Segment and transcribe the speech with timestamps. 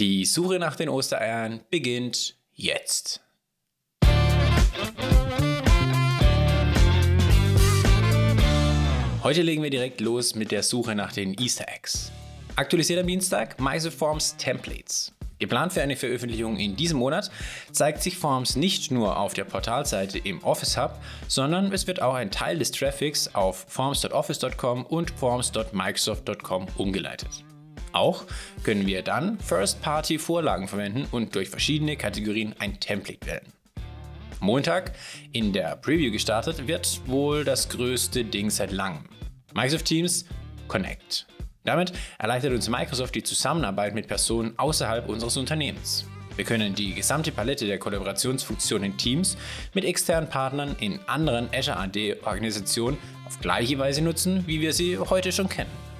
[0.00, 3.20] Die Suche nach den Ostereiern beginnt jetzt.
[9.22, 12.10] Heute legen wir direkt los mit der Suche nach den Easter Eggs.
[12.56, 15.12] Aktualisiert am Dienstag Microsoft Forms Templates.
[15.38, 17.30] Geplant für eine Veröffentlichung in diesem Monat
[17.70, 22.14] zeigt sich Forms nicht nur auf der Portalseite im Office Hub, sondern es wird auch
[22.14, 27.44] ein Teil des Traffics auf forms.office.com und forms.microsoft.com umgeleitet.
[27.92, 28.24] Auch
[28.64, 33.52] können wir dann First-Party-Vorlagen verwenden und durch verschiedene Kategorien ein Template wählen.
[34.40, 34.92] Montag
[35.32, 39.04] in der Preview gestartet wird wohl das größte Ding seit langem.
[39.54, 40.24] Microsoft Teams
[40.66, 41.26] Connect.
[41.64, 46.06] Damit erleichtert uns Microsoft die Zusammenarbeit mit Personen außerhalb unseres Unternehmens.
[46.34, 49.36] Wir können die gesamte Palette der Kollaborationsfunktionen Teams
[49.74, 52.96] mit externen Partnern in anderen Azure AD Organisationen
[53.26, 55.91] auf gleiche Weise nutzen, wie wir sie heute schon kennen.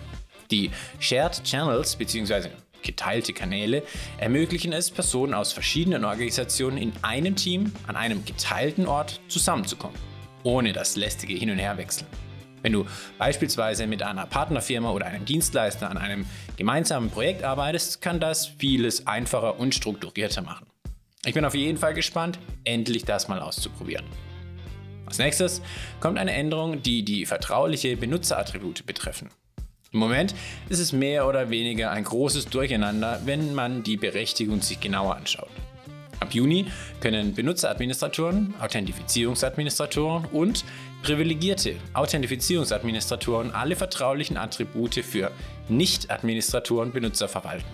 [0.52, 0.70] Die
[1.00, 2.50] Shared Channels bzw.
[2.82, 3.82] geteilte Kanäle
[4.18, 9.96] ermöglichen es, Personen aus verschiedenen Organisationen in einem Team an einem geteilten Ort zusammenzukommen,
[10.42, 12.06] ohne das lästige Hin- und Herwechseln.
[12.60, 12.84] Wenn du
[13.18, 16.26] beispielsweise mit einer Partnerfirma oder einem Dienstleister an einem
[16.58, 20.66] gemeinsamen Projekt arbeitest, kann das vieles einfacher und strukturierter machen.
[21.24, 24.04] Ich bin auf jeden Fall gespannt, endlich das mal auszuprobieren.
[25.06, 25.62] Als nächstes
[25.98, 29.30] kommt eine Änderung, die die vertrauliche Benutzerattribute betreffen.
[29.92, 30.34] Im Moment
[30.70, 35.50] ist es mehr oder weniger ein großes Durcheinander, wenn man die Berechtigung sich genauer anschaut.
[36.18, 36.66] Ab Juni
[37.00, 40.64] können Benutzeradministratoren, Authentifizierungsadministratoren und
[41.02, 45.30] privilegierte Authentifizierungsadministratoren alle vertraulichen Attribute für
[45.68, 47.66] Nicht-Administratoren Benutzer verwalten.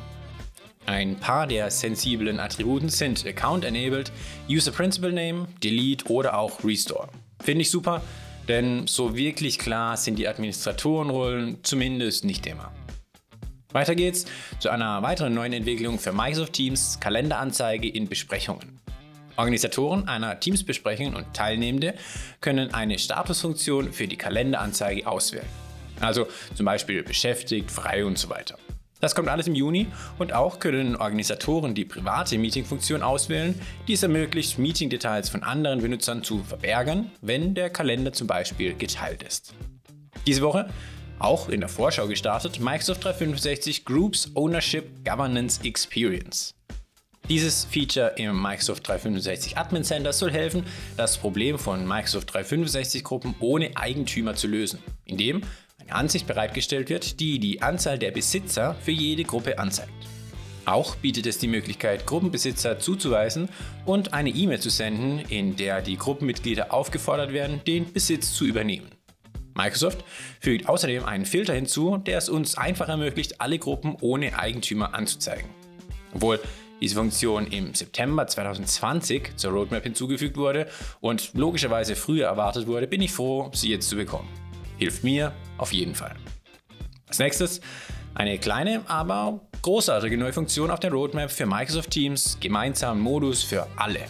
[0.87, 4.11] Ein paar der sensiblen Attributen sind Account Enabled,
[4.49, 7.11] User Principal Name, Delete oder auch Restore.
[7.41, 8.03] Finde ich super,
[8.49, 12.73] denn so wirklich klar sind die Administratorenrollen zumindest nicht immer.
[13.73, 14.25] Weiter geht's
[14.59, 18.81] zu einer weiteren neuen Entwicklung für Microsoft Teams Kalenderanzeige in Besprechungen.
[19.37, 21.95] Organisatoren einer Teams-Besprechung und Teilnehmende
[22.41, 25.47] können eine Statusfunktion für die Kalenderanzeige auswählen.
[26.01, 28.59] Also zum Beispiel beschäftigt, frei und so weiter.
[29.01, 29.87] Das kommt alles im Juni
[30.19, 33.55] und auch können Organisatoren die private Meeting-Funktion auswählen,
[33.87, 39.23] die es ermöglicht, Meeting-Details von anderen Benutzern zu verbergen, wenn der Kalender zum Beispiel geteilt
[39.23, 39.55] ist.
[40.27, 40.69] Diese Woche
[41.21, 46.55] auch in der Vorschau gestartet Microsoft 365 Groups Ownership Governance Experience.
[47.29, 50.65] Dieses Feature im Microsoft 365 Admin Center soll helfen,
[50.97, 55.43] das Problem von Microsoft 365 Gruppen ohne Eigentümer zu lösen, indem
[55.91, 59.93] Ansicht bereitgestellt wird, die die Anzahl der Besitzer für jede Gruppe anzeigt.
[60.65, 63.49] Auch bietet es die Möglichkeit, Gruppenbesitzer zuzuweisen
[63.87, 68.91] und eine E-Mail zu senden, in der die Gruppenmitglieder aufgefordert werden, den Besitz zu übernehmen.
[69.55, 70.05] Microsoft
[70.41, 75.49] fügt außerdem einen Filter hinzu, der es uns einfach ermöglicht, alle Gruppen ohne Eigentümer anzuzeigen.
[76.15, 76.39] Obwohl
[76.81, 80.69] diese Funktion im September 2020 zur Roadmap hinzugefügt wurde
[81.01, 84.29] und logischerweise früher erwartet wurde, bin ich froh, sie jetzt zu bekommen.
[84.79, 86.15] Hilft mir auf jeden Fall.
[87.09, 87.61] Als nächstes
[88.15, 93.67] eine kleine, aber großartige neue Funktion auf der Roadmap für Microsoft Teams, gemeinsamen Modus für
[93.77, 94.01] alle.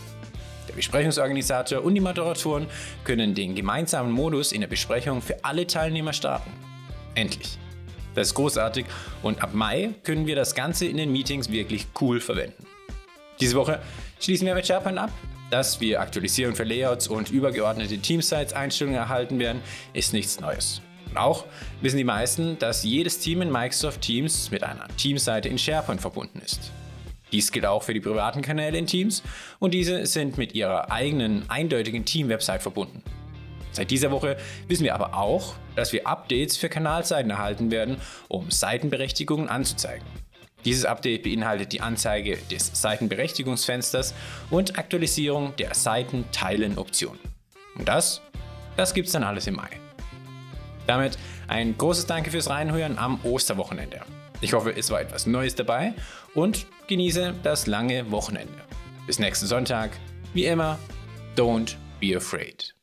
[0.68, 2.66] Der Besprechungsorganisator und die Moderatoren
[3.04, 6.50] können den gemeinsamen Modus in der Besprechung für alle Teilnehmer starten.
[7.14, 7.58] Endlich.
[8.14, 8.84] Das ist großartig
[9.22, 12.66] und ab Mai können wir das Ganze in den Meetings wirklich cool verwenden.
[13.40, 13.80] Diese Woche
[14.20, 15.10] schließen wir mit SharePoint ab.
[15.50, 19.62] Dass wir Aktualisierung für Layouts und übergeordnete Teamsites-Einstellungen erhalten werden,
[19.94, 20.82] ist nichts Neues.
[21.08, 21.46] Und auch
[21.80, 26.42] wissen die meisten, dass jedes Team in Microsoft Teams mit einer Teamseite in SharePoint verbunden
[26.44, 26.70] ist.
[27.32, 29.22] Dies gilt auch für die privaten Kanäle in Teams
[29.58, 33.02] und diese sind mit ihrer eigenen eindeutigen Team-Website verbunden.
[33.72, 37.98] Seit dieser Woche wissen wir aber auch, dass wir Updates für Kanalseiten erhalten werden,
[38.28, 40.06] um Seitenberechtigungen anzuzeigen.
[40.64, 44.14] Dieses Update beinhaltet die Anzeige des Seitenberechtigungsfensters
[44.50, 47.18] und Aktualisierung der Seitenteilen-Option.
[47.76, 48.20] Und das,
[48.76, 49.70] das gibt's dann alles im Mai.
[50.86, 54.00] Damit ein großes Danke fürs Reinhören am Osterwochenende.
[54.40, 55.94] Ich hoffe, es war etwas Neues dabei
[56.34, 58.54] und genieße das lange Wochenende.
[59.06, 59.90] Bis nächsten Sonntag.
[60.34, 60.78] Wie immer,
[61.36, 62.77] don't be afraid.